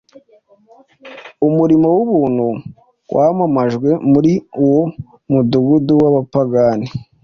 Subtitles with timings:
[1.47, 2.47] umurimo w’ubuntu
[3.15, 4.83] wamamajwe muri uwo
[5.31, 6.87] mudugudu w’abapagani.